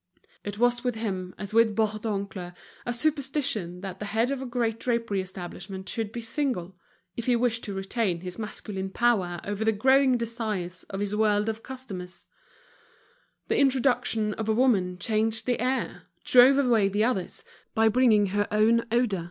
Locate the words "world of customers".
11.15-12.25